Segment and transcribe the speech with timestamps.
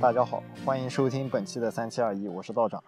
[0.00, 2.82] 大家好，欢迎收听本期的三七二一，我是道长。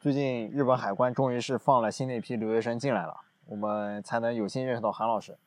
[0.00, 5.38] 最近日本海关终于是放了新的一批留学生进来了，我们才能有幸认识到韩老师。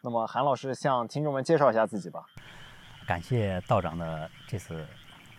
[0.00, 2.24] 那么韩老师向听众们介绍一下自己吧。
[3.06, 4.86] 感谢道长的这次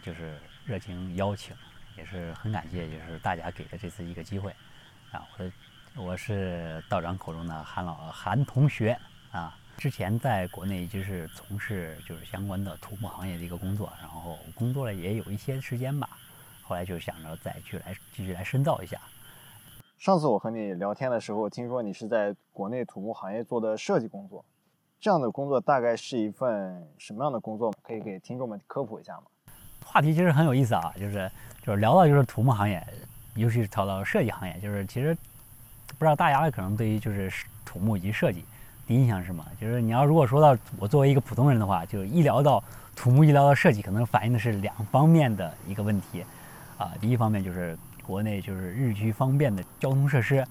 [0.03, 1.55] 就是热情邀请，
[1.97, 4.52] 也是很感谢，就是大家给的这次一个机会
[5.11, 5.25] 啊。
[5.95, 8.95] 我我是道长口中的韩老韩同学
[9.31, 9.58] 啊。
[9.77, 16.09] 之前在国内就是从事就是相关的土木行业的一个工作，然后工作了也有一些时间吧，
[16.63, 19.00] 后来就想着再去来继续来深造一下。
[20.00, 24.44] 上次我和你聊天的时候，听说你是在国内土木行业做的设计工作，
[25.00, 27.72] 这样的工作大概是一份什么样的工作？
[27.84, 29.23] 可以给听众们科普一下吗？
[29.86, 31.31] 话题其实很有意思啊，就是
[31.62, 32.84] 就是聊到就是土木行业，
[33.36, 35.16] 尤其是聊到设计行业，就是其实
[35.88, 37.31] 不知道大家可能对于就是
[37.64, 38.44] 土木以及设计。
[38.88, 39.45] 第一印象是什么？
[39.59, 42.63] 就是你要如果说到我作为一个普通人的话，就一聊到
[42.95, 46.23] 土木，一聊到设计，可能反映的是两方面的一个问题，
[46.77, 50.41] 啊，第一方面就是国内就是日趋方便的交通设施，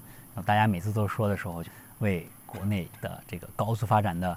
[0.44, 1.64] 大家每次都说的时候，
[2.00, 4.36] 为国内的这个高速发展的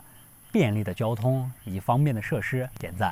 [0.50, 3.12] 便利的交通以及方便的设施点赞；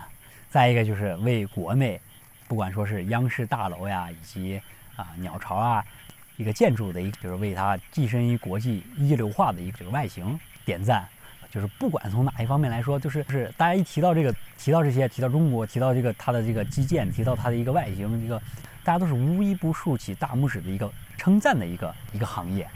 [0.50, 2.00] 再一个就是为国内，
[2.48, 4.62] 不管说是央视大楼呀，以及
[4.96, 5.84] 啊鸟巢啊，
[6.38, 10.40] 一个建筑的一，就是为它跻身于国际一流化的一个这个外形。
[10.68, 11.08] 点赞，
[11.50, 18.38] 就是不管从哪一方面来说，就是是大家一提到这个，提到这些，提到中国，提到这个它的这个基建，提到它的一个外形，一个
[18.84, 22.68] 大家都是无一不竖起大拇指的一个称赞的一个一个行业。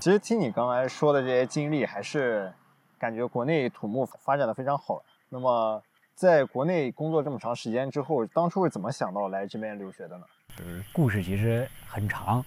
[0.00, 2.52] 其实听你刚才说的这些经历，还是
[2.98, 5.00] 感觉国内土木发展的非常好。
[5.28, 5.80] 那么
[6.16, 10.24] 在国内工作这么长时间之后，当初是怎么想到来这边留学的呢？
[10.56, 12.44] 就是故事其实很长，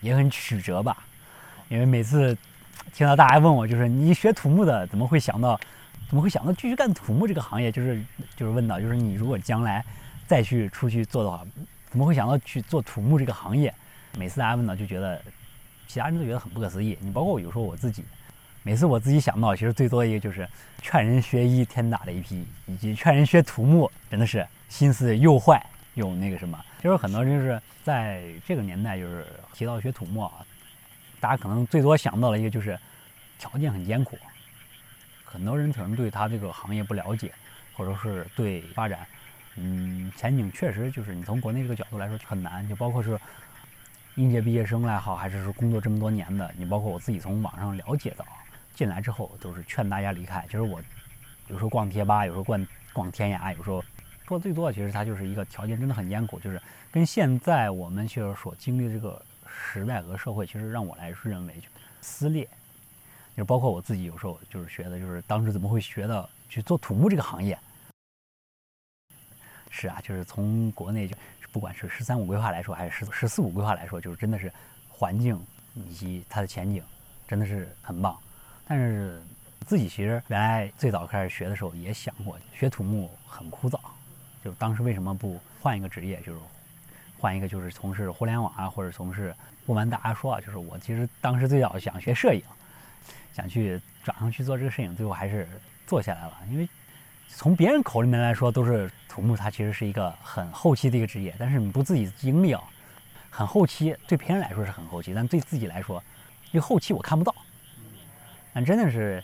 [0.00, 0.96] 也很曲折吧，
[1.68, 2.36] 因为每次。
[2.94, 5.58] 听到大家问我，就是你学土木的，怎么会想到，
[6.08, 7.70] 怎么会想到继续干土木这个行业？
[7.70, 8.02] 就是
[8.36, 9.84] 就是问到，就是你如果将来
[10.26, 11.44] 再去出去做的话，
[11.90, 13.72] 怎么会想到去做土木这个行业？
[14.18, 15.20] 每次大家问到，就觉得
[15.86, 16.98] 其他人都觉得很不可思议。
[17.00, 18.04] 你包括我有时候我自己，
[18.62, 20.48] 每次我自己想到，其实最多一个就是
[20.82, 25.64] 劝人学医天打雷劈，以及劝人学土木，真的是心思又坏
[25.94, 26.58] 又那个什么。
[26.82, 29.24] 就是很多人就是在这个年代，就是
[29.54, 30.32] 提到学土木啊。
[31.20, 32.78] 大家可能最多想到了一个就是
[33.38, 34.18] 条件很艰苦，
[35.22, 37.30] 很多人可能对他这个行业不了解，
[37.74, 39.06] 或者是对发展，
[39.56, 42.66] 嗯，前景确实就是你从国内这个角度来说很难。
[42.66, 43.20] 就包括是
[44.14, 48.24] 应届毕业生来好，还是说工作这么多年的，你包括我自己从网上了解到，
[48.74, 50.42] 进来之后都是劝大家离开。
[50.46, 50.80] 其实我
[51.48, 53.84] 有时候逛贴吧，有时候逛逛天涯，有时候
[54.26, 56.60] 说最多的其实它就是一个条件真的很艰苦，就是
[56.90, 59.22] 跟现在我们就是所经历的这个。
[59.50, 61.68] 时代和社会其实让我来是认为就
[62.00, 62.48] 撕裂，
[63.36, 67.58] 就包括我自己有时候就是学的，就是当时怎么会学到去做土木这个行业？
[69.70, 71.16] 是啊，就是从国内就
[71.52, 74.52] 不管是“十三五”规划来说，还是“十十四五”规划来说，就是真的是
[74.88, 75.40] 环境
[75.74, 76.82] 以及它的前景
[77.28, 78.18] 真的是很棒。
[78.66, 79.22] 但是
[79.66, 83.78] 自己其实原来最早开始学的时候也想过，学土木很枯燥，
[84.44, 86.20] 就当时为什么不换一个职业？
[86.22, 86.40] 就是。
[87.20, 89.34] 换一个就是从事互联网啊，或者从事
[89.66, 92.42] 不瞒大家说啊，就是我其实当时最早想学摄影，
[93.34, 95.46] 想去转行去做这个摄影，最后还是
[95.86, 96.38] 做下来了。
[96.50, 96.66] 因为
[97.28, 101.34] 从别人口里面来说，都是土木，它其实是一个很后期的一个职业。
[101.38, 102.62] 但是你不自己经历啊，
[103.28, 106.02] 很后期，对别人来说是很后期，但对自己来说，
[106.50, 107.34] 这后期我看不到。
[108.54, 109.22] 但真的是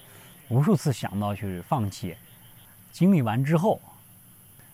[0.50, 2.14] 无数次想到去放弃，
[2.92, 3.80] 经历完之后，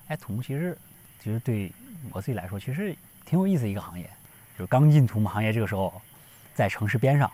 [0.08, 0.76] 哎，土木其实
[1.22, 1.72] 其实对
[2.10, 2.96] 我自己来说，其实。
[3.24, 4.04] 挺有意思一个行业，
[4.58, 6.00] 就是刚进土木行业这个时候，
[6.54, 7.30] 在城市边上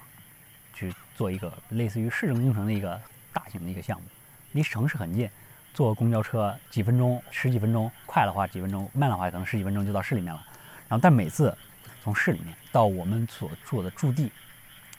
[0.72, 3.00] 去做一个类似于市政工程的一个
[3.32, 4.06] 大型的一个项目，
[4.52, 5.28] 离城市很近，
[5.74, 10.40] 坐公交车几分钟、十几分钟，快的话几分钟，慢的话可能十几分钟就到市里面了。
[10.88, 11.56] 然后，但每次
[12.02, 14.30] 从市里面到我们所住的驻地，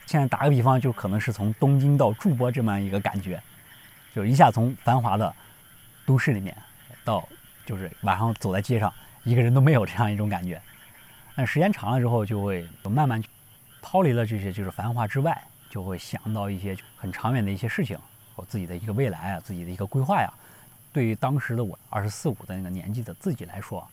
[0.05, 3.41] 现在打个比方，就可能是从东京到筑波这么样一个感觉，
[4.13, 5.33] 就一下从繁华的
[6.05, 6.55] 都市里面
[7.05, 7.27] 到
[7.65, 8.93] 就是晚上走在街上
[9.23, 10.61] 一个人都没有这样一种感觉。
[11.39, 13.23] 但时间长了之后，就会慢慢
[13.81, 17.97] 抛离了这些就是繁华之外，就会想到一些很长远的一些事情，
[18.35, 20.29] 我自己的一个未来啊，自己的一个规划呀。
[20.91, 23.87] 对于当时的我二十四五的那个年纪的自己来说，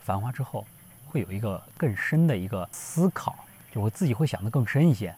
[0.00, 0.66] 繁华之后
[1.06, 5.14] 会有一个更深的一个思考，就会自己会想得更深一些。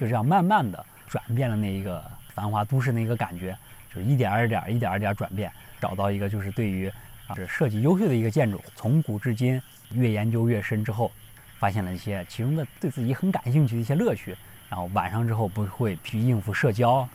[0.00, 3.54] 就这样慢慢的转变了那一个繁华都市那个感觉，
[3.94, 6.90] 就是一点儿点一点儿点转变，找到一个就是对于
[7.26, 9.60] 啊是设计优秀的一个建筑，从古至今。
[9.94, 11.10] 越研究越深之后，
[11.58, 14.36] 发现了一些其中的对自己很感兴趣的一些乐趣。
[14.68, 17.08] 然后晚上之后不会去应付社交，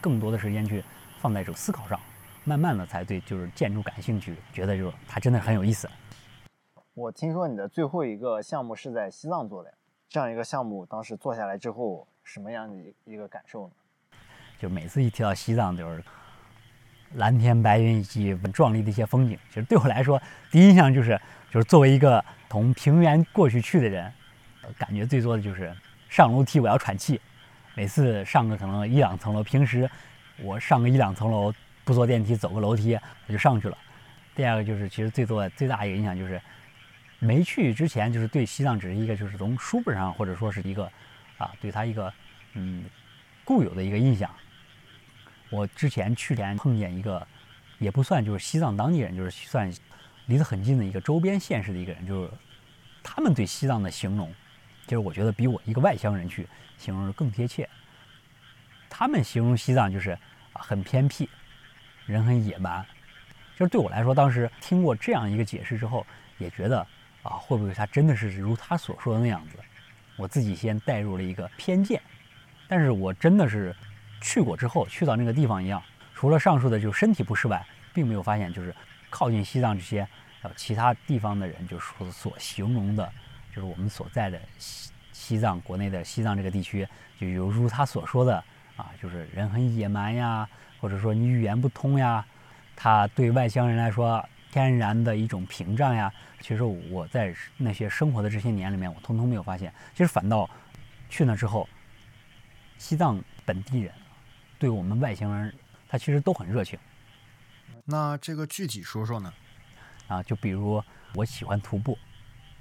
[0.00, 0.82] 更多的时间去
[1.20, 2.00] 放在这种思考上，
[2.42, 5.88] 慢慢的才对就是建筑感兴趣，觉得就是它真的很有意思。
[6.94, 9.72] 我听说你的最后一个项目是在西藏做的，
[10.08, 13.74] 这样一个项目当时做下来之后，什么样的一一个感受呢？
[14.58, 16.02] 就每次一提到西藏，就是
[17.14, 19.38] 蓝天白云以及壮丽的一些风景。
[19.48, 20.20] 其实对我来说，
[20.50, 21.18] 第一印象就是，
[21.50, 24.12] 就是作为一个从平原过去去的人，
[24.76, 25.74] 感觉最多的就是
[26.08, 27.20] 上楼梯我要喘气。
[27.74, 29.88] 每次上个可能一两层楼，平时
[30.38, 31.52] 我上个一两层楼
[31.84, 33.76] 不坐电梯走个楼梯我就上去了。
[34.34, 36.40] 第二个就是，其实最多最大一个影响就是，
[37.18, 40.90] 没去之前就是对西藏只是一个就是从书本上或者说是一个
[41.38, 42.12] 啊对他一个
[42.54, 42.84] 嗯
[43.44, 44.30] 固有的一个印象。
[45.48, 47.24] 我之前去年碰见一个，
[47.78, 49.72] 也不算就是西藏当地人，就是算
[50.26, 52.30] 离得很近的一个周边县市的一个人，就是
[53.02, 54.34] 他们对西藏的形容，
[54.86, 57.68] 就是我觉得比我一个外乡人去形容更贴切。
[58.90, 60.18] 他们形容西藏就是
[60.52, 61.28] 很偏僻，
[62.06, 62.84] 人很野蛮。
[63.56, 66.04] 就是对我来说，当时听过这样一个解释之后，
[66.38, 66.80] 也觉得
[67.22, 69.58] 啊会不会他真的是如他所说的那样子？
[70.16, 72.02] 我自己先带入了一个偏见，
[72.66, 73.72] 但是我真的是。
[74.20, 75.82] 去过之后，去到那个地方一样，
[76.14, 78.74] 除了上述的就身体不适外，并没有发现就是
[79.10, 80.06] 靠近西藏这些
[80.42, 83.12] 呃其他地方的人，就是说所形容的，
[83.54, 86.86] 就是我们所在的西西藏国内的西藏这个地区，
[87.18, 88.42] 就犹如他所说的
[88.76, 90.48] 啊，就是人很野蛮呀，
[90.80, 92.24] 或者说你语言不通呀，
[92.74, 94.22] 他对外乡人来说
[94.52, 96.12] 天然的一种屏障呀。
[96.40, 99.72] 其实我在那些生活的这些年里面，我通通没有发现。
[99.92, 100.48] 其实反倒
[101.08, 101.68] 去那之后，
[102.78, 103.92] 西藏本地人。
[104.58, 105.54] 对我们外星人，
[105.88, 106.78] 他其实都很热情。
[107.84, 109.32] 那这个具体说说呢？
[110.08, 110.82] 啊，就比如
[111.14, 111.98] 我喜欢徒步，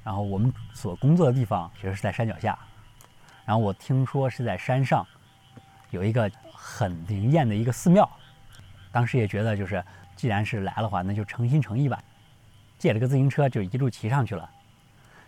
[0.04, 2.58] 然后我们所工作的地方其实是在山脚下，
[3.46, 5.06] 然后我听说是在山上
[5.92, 8.10] 有一个很灵验的一个寺庙，
[8.92, 9.84] 当时也觉得就是
[10.16, 12.04] 既然是来的话，那就诚心诚意吧，
[12.78, 14.50] 借了个自行车就一路骑上去了。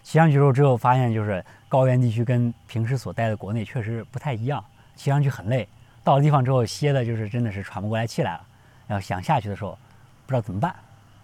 [0.03, 4.63] 骑上去之后，之后发现就是高原地区跟平时所待的国内确实不太一样，
[4.95, 5.67] 骑上去很累。
[6.07, 8.41] 到了地方之后，歇的就是真的是喘不过来气来了，
[8.87, 9.77] 然后想下去的时候，
[10.25, 10.73] 不知道怎么办。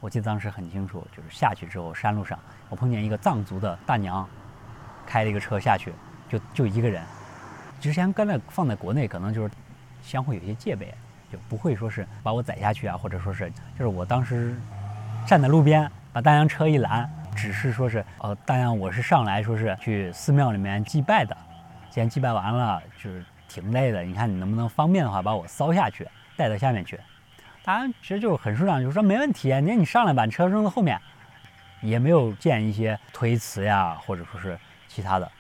[0.01, 2.38] 我记得当时很清楚，就是下去之后，山路上
[2.68, 4.27] 我碰见一个藏族的大娘，
[5.07, 5.94] 开了一个车下去，
[6.27, 7.01] 就就一个人。
[7.80, 9.53] 之前跟那放在国内，可能就是
[10.01, 10.94] 相互有些戒备，
[11.31, 14.53] 就不会说是把我载下去啊，或者说是就是我当时
[15.25, 21.38] 站在路边，把大娘车一拦，只是说是哦，大娘我是上来说是去寺庙里面祭拜的，
[21.89, 23.24] 既然祭拜完了，就是。
[23.53, 27.00] 挺累的，你看你能不能方便的话把我捎下去，带到下面去？
[27.63, 29.50] 当然，其实就是很顺畅，就是说没问题。
[29.61, 31.00] 你看你上来把车扔到后面，
[31.81, 34.57] 也没有见一些推辞呀，或者说是
[34.88, 35.31] 其他的，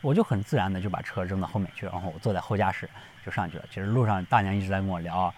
[0.00, 2.88] 我就很自然的就把车扔到后面去，然后我坐在后驾驶
[3.26, 3.64] 就上去了。
[3.68, 5.34] 其实路上大娘一直在跟我聊，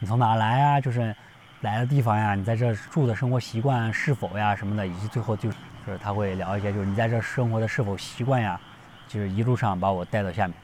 [0.00, 0.80] 你从哪来呀？
[0.80, 1.14] 就是
[1.60, 5.48] 来的地方呀，你在这住的生活习惯是否呀什么的，以及最后就
[5.86, 8.60] 就是他会聊一些，就是你在这生活的是否习惯呀，
[9.08, 10.54] 就是一路上把我带到下面。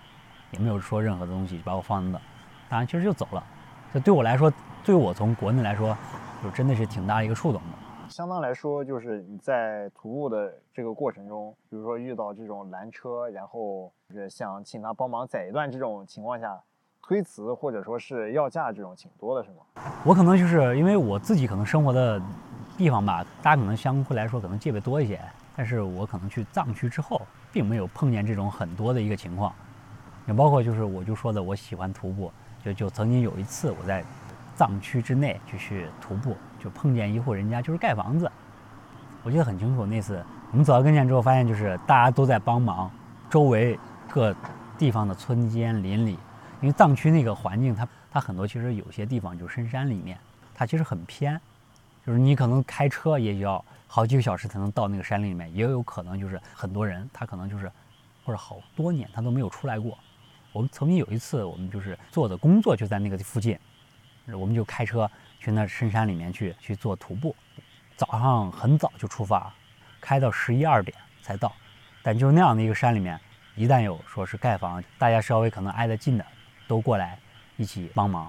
[0.52, 2.18] 也没有说任何的东西就把我放那，
[2.68, 3.42] 当然其实就走了。
[3.92, 4.52] 这对我来说，
[4.84, 5.96] 对我从国内来说，
[6.42, 7.78] 就真的是挺大的一个触动的。
[8.08, 16.58] 相当来说，就是你在徒步的这个过程中，比如说遇到这种拦车，然后就是想请他帮忙载一段这种情况下，
[17.02, 19.56] 推辞或者说是要价这种挺多的是吗？
[20.04, 22.20] 我可能就是因为我自己可能生活的
[22.78, 25.20] 地方吧，大家可能相对来说可能戒备多一些，
[25.54, 27.20] 但是我可能去藏区之后，
[27.52, 29.52] 并没有碰见这种很多的一个情况。
[30.28, 32.30] 也包括就是我就说的，我喜欢徒步，
[32.62, 34.04] 就就曾经有一次我在
[34.54, 38.30] 藏区之内就去徒步，就碰见一户人家就是盖房子，
[39.22, 39.86] 我记得很清楚。
[39.86, 42.90] 那次我们走到跟前之后，发现就是大家都在帮忙，
[43.30, 43.78] 周围
[44.10, 44.36] 各
[44.76, 46.18] 地方的村间邻里，
[46.60, 50.18] 因为藏区那个环境，它它很多其实有些地方就深山里面，
[50.54, 51.40] 它其实很偏，
[52.04, 57.72] 就是你可能开车也要好几个小时才能到那个山林里面，也有可能就是很多人他可能就是
[58.26, 59.96] 或者好多年他都没有出来过。
[60.58, 63.56] 我们曾经有一次，我们就是做的工作就在那个附近，
[64.32, 67.32] 我们就开车去那深山里面去去做徒步。
[67.96, 69.54] 早上很早就出发，
[70.00, 71.52] 开到十一二点才到。
[72.02, 73.16] 但就是那样的一个山里面，
[73.54, 76.26] 一旦有说是盖房，大家稍微可能挨得近的
[76.66, 77.16] 都过来
[77.56, 78.28] 一起帮忙。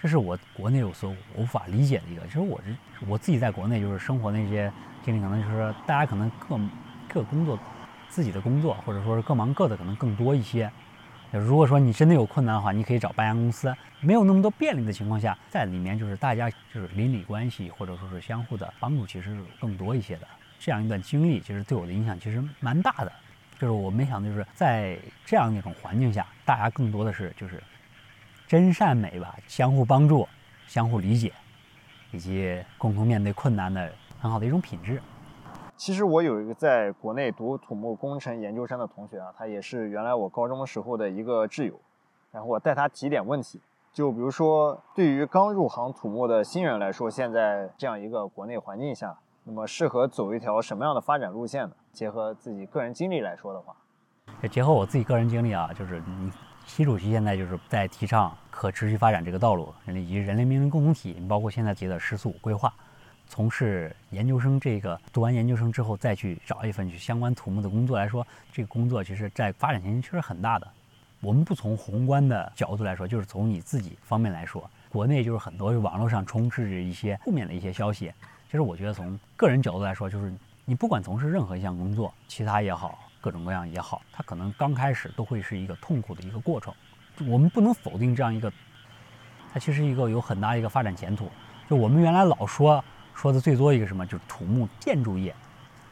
[0.00, 2.22] 这是我国内有所无法理解的一个。
[2.26, 2.76] 其实我是
[3.08, 4.72] 我自己在国内就是生活那些
[5.04, 6.60] 经历，可能就是大家可能各
[7.12, 7.58] 各工作
[8.08, 10.70] 自己的工作，或者说是各忙各的，可能更多一些。
[11.38, 13.74] 如果说你真的有困难的话，你可以找搬家公司。
[14.00, 20.28] 没有那么多便利的情况下，在里面就是大家就是邻里关系或者说是相互的帮助，其实是更多一些的。
[20.58, 23.12] 这样一段经历，其实对我的影响其实蛮大的。
[23.58, 27.62] 就是我没想到，就是在这样一种环境下，大家更多的是就是
[28.46, 30.28] 真善美吧，相互帮助、
[30.66, 31.32] 相互理解。
[32.12, 35.02] 以及共同面对困难的很好的一种品质。
[35.76, 41.78] 其实我有一个在国内读土木工程研究生的同学啊，他也是原来我高中时候的一个挚友，
[42.32, 43.60] 然后我带他提点问题，
[43.92, 51.76] 就比如说对于刚入行土木的新人来说，现在这样一个国内环境下，那么适合走一条什么样的发展路线呢？
[51.92, 53.76] 结合自己个人经历来说的话，
[54.48, 56.02] 结合我自己个人经历啊，就是
[56.64, 62.72] 习主席现在就是在提倡可持续发展这个道路，以及人类命运共同体，包括现在提的“十四五”规划。
[63.28, 70.68] 从事研究生这个读完研究生之后，再去找一份去相关土木的工作来说，这个工作其实在发展前景确实很大的。
[71.20, 78.12] 我们不从宏观的角度来说，就是从你自己方面来说，国内就是很多网络上充斥着一些负面的一些消息。
[78.46, 80.32] 其实我觉得从个人角度来说，就是
[80.64, 86.72] 你不管从事任何一项工作，其他也好，各种各样也好，它可能刚开始都会是一个痛苦的一个过程。
[87.26, 88.52] 我们不能否定这样一个，
[89.52, 91.28] 它其实一个有很大一个发展前途。
[91.68, 92.84] 就我们原来老说。
[93.16, 95.34] 说的最多一个什么，就是土木建筑业，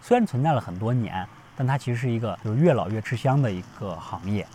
[0.03, 1.27] 虽然存在了很多年，
[1.57, 4.47] 但它其实是一个就是越老越吃香的一个行业，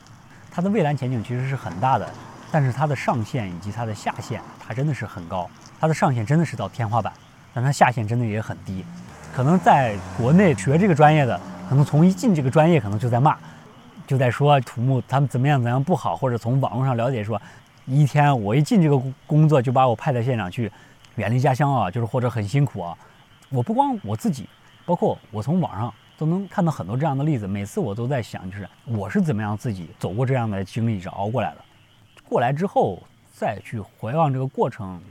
[0.52, 2.08] 它的未来前景其实是很大的，
[2.52, 5.50] 但是它的上限以及它的下限，它真的是很高，
[5.80, 7.12] 它的上限真的是到天花板，
[7.56, 8.86] 但它下限真的也很低，
[9.36, 13.36] 可能在国内学这个专业的，可能从一进这个专业，可能就在骂，
[14.06, 17.42] 就在说土木他们怎么样怎么样不好，或者从网络上了解说，
[17.88, 20.72] 一天我一进这个工作就把我派到现场去。
[21.20, 22.98] 远离家乡啊，就是或者很辛苦啊。
[23.50, 24.48] 我不光我自己，
[24.86, 27.46] 包括我从网上都能看到很多这样的例子。
[27.46, 31.66] 每次我都在想，就是我是怎么样自己走过这样的经历，熬过来的。
[32.24, 35.02] 过来之后再去回望这个过程，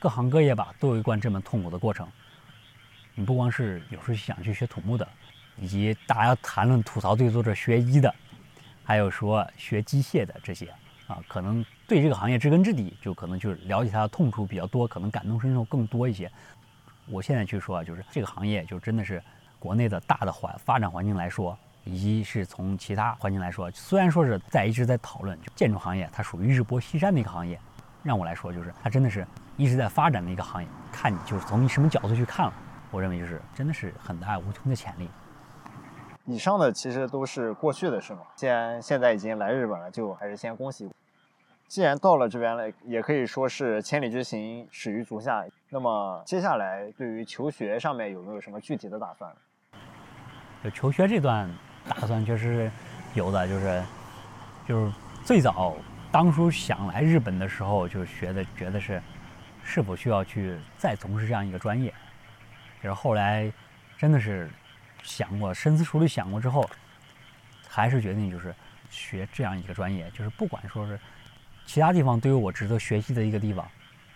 [0.00, 2.04] 各行各业吧都有一段这么痛苦的过程。
[3.14, 5.06] 你不光是有时候想去学土木的，
[5.56, 8.12] 以及大家谈论吐槽最多的学医的，
[8.82, 10.68] 还有说学机械的这些
[11.08, 11.64] 啊，可能。
[11.88, 16.30] 对这个行业知根知底，就可能就是了解它的痛处比较多，可能感同身受更多一些。
[17.10, 19.22] 我现在去说啊，就是这个行业就真的是
[19.58, 27.58] 国内的大的环发展环境来说，以及是从其他环境来说，虽然说是在一直在讨论，建筑行业它属于日薄西山的一个行业，
[28.02, 30.68] 让我来说就是它真的是一直在发展的一个行业。
[30.92, 32.52] 看你就是从你什么角度去看了，
[32.90, 35.08] 我认为就是真的是很大无穷的潜力。
[36.26, 40.86] 以上的其实都是过去的事嘛，既然现在已经来日本了，就还是先恭喜。
[41.68, 45.44] 既然到了这边了，也可以说是千里之行始于足下。
[45.68, 49.30] 那么接下来对于求学上面有没有什么具体的打算？
[50.64, 51.46] 就求学这段
[51.86, 52.70] 打算确实
[53.12, 53.82] 有的，就是
[54.66, 55.76] 就是最早
[56.10, 59.02] 当初想来日本的时候，就学的觉得是
[59.62, 61.92] 是否需要去再从事这样一个专业。
[62.82, 63.52] 就是后来
[63.98, 64.48] 真的是
[65.02, 66.64] 想过深思熟虑想过之后，
[67.68, 68.54] 还是决定就是
[68.88, 70.98] 学这样一个专业，就是不管说是。
[71.68, 73.70] 其他地方都有我值得学习的一个地方，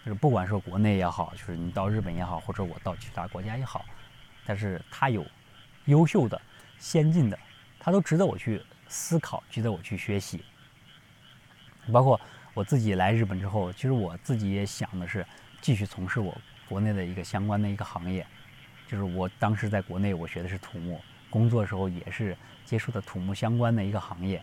[0.06, 3.85] 就是不管说国内也好，就是你到日本也好，或者我到其他国家也好，
[4.47, 5.23] 但是它有
[5.85, 6.40] 优秀的、
[6.78, 7.38] 先进的，
[7.78, 10.42] 它都值得我去思考，值得我去学习。
[11.92, 12.18] 包括
[12.54, 15.25] 我自己来日本之后，其实我自己也想的是
[15.61, 16.35] 继续从事我
[16.71, 18.26] 国内的一个相关的一个行业，
[18.88, 24.42] 就是我当时在国内我学的是土木，工作的时候也是接触的土木相关的一个行业。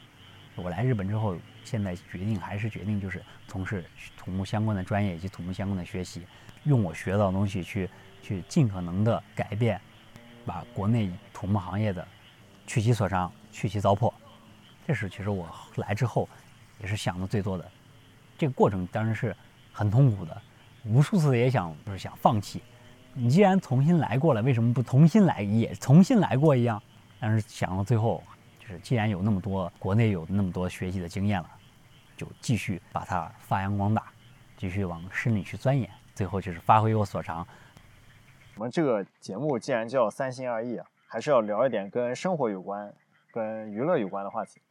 [0.60, 3.84] 我来日本之后，现在决定还是决定就是从事
[4.18, 6.26] 土木相关的专业以及土木相关的学习，
[6.66, 7.90] 用我学到的东西去
[8.22, 9.80] 去尽可能的改变，
[10.46, 12.06] 把国内土木行业的
[12.68, 14.14] 去其所长，去其糟粕。
[14.86, 16.28] 这是其实我来之后
[16.80, 17.72] 也是想的最多的。
[18.38, 19.36] 这个过程当然是
[19.72, 20.42] 很痛苦的，
[20.84, 22.62] 无数次也想就是想放弃。
[23.14, 26.82] 你既然重新来过了，为什么不重新来也重新来过一样？
[27.20, 28.22] 但是想到最后。
[28.80, 31.50] 既然有那么多国内有那么多学习的经验了，
[32.16, 34.04] 就继续把它发扬光大，
[34.58, 37.48] 继续往深里去钻研，最后就是发挥我所长。
[38.56, 42.94] 我们这个节目既然叫三心二意啊，还是要聊一点跟生活有关、
[43.32, 44.62] 跟娱乐有关的话题。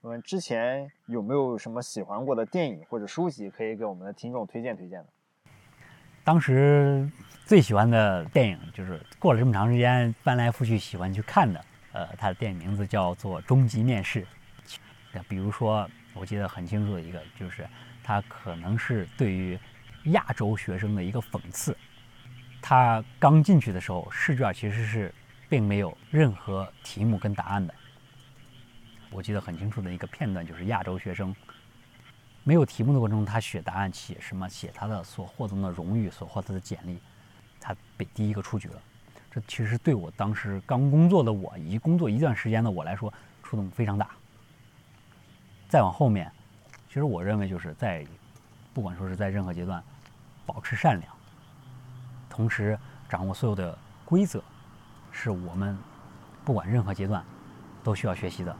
[0.00, 5.06] 我们之前有没有什么喜欢过的电影或者书籍可以给我们的听众推荐推荐的？
[6.24, 7.10] 当时
[7.44, 11.64] 最喜欢的电影就是过了这么长时间翻来覆去喜欢去看的。
[11.92, 14.22] 呃，他的电影名字叫做《终极面试》。
[15.12, 17.68] 那比如说，我记得很清楚的一个，就是
[18.02, 19.58] 他可能是对于
[20.04, 21.76] 亚洲学生的一个讽刺。
[22.62, 25.14] 他刚进去的时候，试卷其实是
[25.48, 27.74] 并没有任何题目跟答案的。
[29.10, 31.34] 我记得很清楚的一个片段，就是亚洲学生
[32.42, 34.48] 没有题目的过程中，他写答案，写什么？
[34.48, 36.98] 写他的所获得的荣誉，所获得的简历，
[37.60, 38.82] 他被第一个出局了。
[39.34, 43.10] 这其实对我当时刚工作的我，以及工作一段时间的我来说，
[43.42, 44.10] 触动非常大。
[45.70, 46.30] 再往后面，
[46.88, 48.06] 其实我认为就是在，
[48.74, 49.82] 不管说是在任何阶段，
[50.44, 51.10] 保持善良，
[52.28, 54.44] 同时掌握所有的规则，
[55.10, 55.78] 是我们
[56.44, 57.24] 不管任何阶段
[57.82, 58.54] 都需要学习的。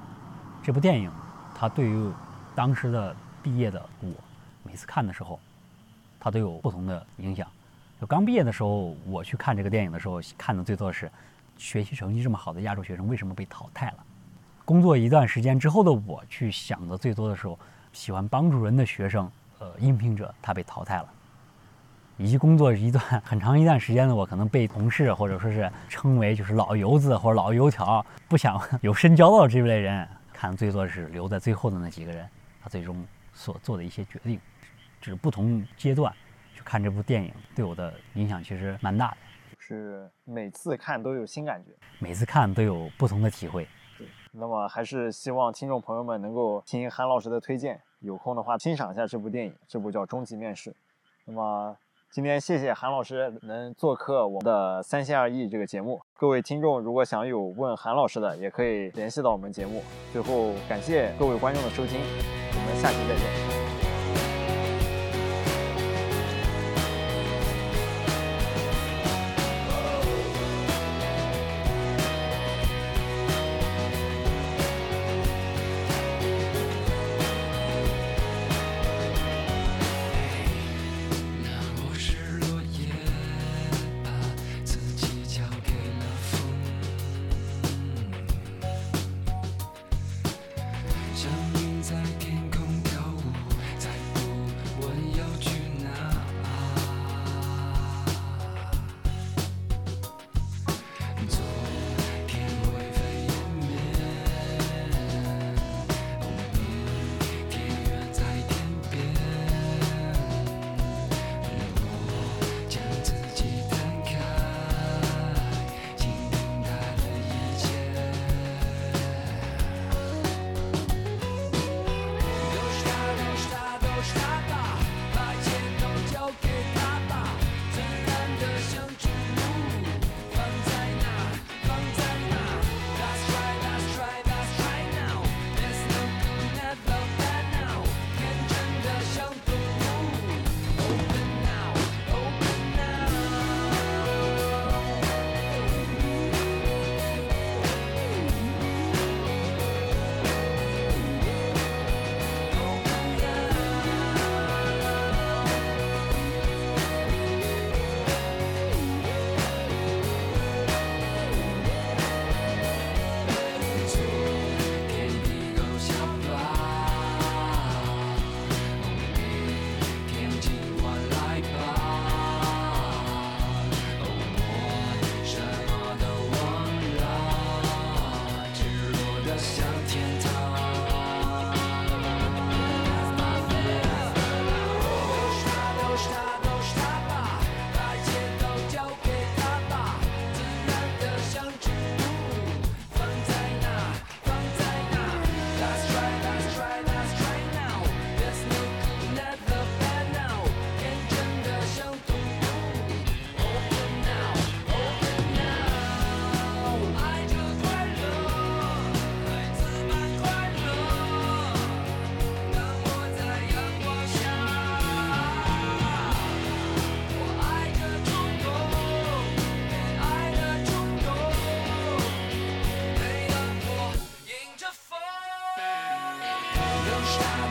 [0.63, 1.13] 这部电影，
[1.55, 2.11] 它对于
[2.55, 4.11] 当时的毕业的我，
[4.63, 5.39] 每次看的时候，
[6.19, 7.47] 它都有不同的影响。
[8.03, 11.09] 就刚毕业的时候，我去看这个电影的时候，看的最多的是
[11.57, 14.05] 学习成绩这么好的亚洲学生为什么被淘汰了。
[14.65, 17.57] 工作一段时间之后的我去想的最多的时候，
[17.93, 19.31] 喜欢帮助人的学生，
[19.61, 21.09] 呃，应聘者他被淘汰了。
[22.19, 30.09] 以及工作一段很长一段时间的我，可能被同事或者说是称为就是老油子或者老油条，不想有深交的这一类人。
[30.33, 32.29] 看最多是留在最后的那几个人，
[32.61, 34.41] 他最终所做的一些决定，
[35.01, 36.13] 就是不同阶段
[36.63, 39.17] 看这部电影对我的影响其实蛮大的，
[39.57, 43.69] 就是每次看都有新感觉，每次看都有不同的体会。
[43.99, 50.71] 对，那么还是希望听众朋友们能够听韩老师的推荐，有空的话欣赏一下这部电影，这部叫《终极面试》。
[51.27, 51.77] 那么。
[52.15, 55.99] 今天谢谢韩老师能做客我们的三心二意这个节目。
[56.13, 59.83] 各位听众如果想有问韩老师的，也可以联系到我们节目。
[60.13, 63.42] 最后感谢各位观众的收听，我们下期再见。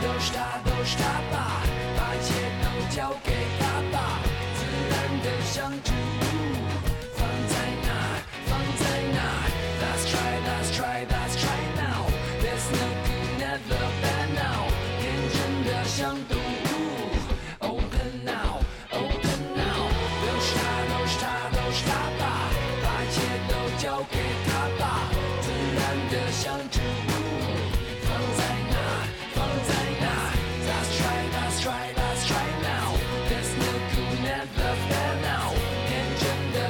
[0.01, 1.61] 都是他都是他吧
[1.95, 2.33] 把一切
[2.63, 4.19] 都交给他吧
[4.55, 4.59] 自
[4.89, 6.10] 然的相处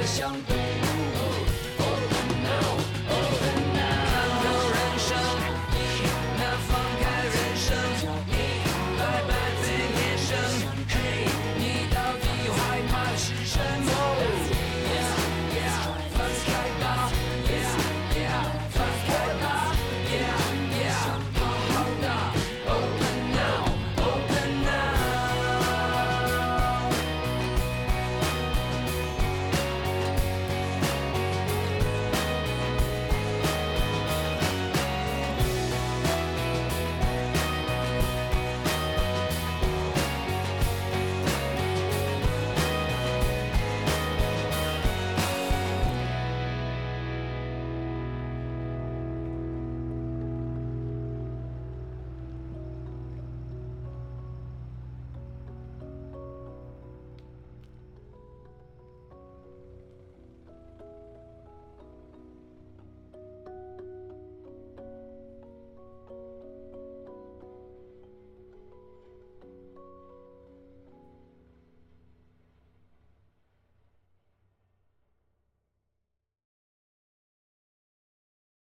[0.04, 0.61] 相对